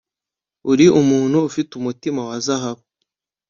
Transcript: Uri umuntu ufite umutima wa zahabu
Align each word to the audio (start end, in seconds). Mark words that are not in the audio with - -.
Uri 0.71 0.85
umuntu 1.01 1.37
ufite 1.49 1.71
umutima 1.79 2.19
wa 2.29 2.37
zahabu 2.45 2.83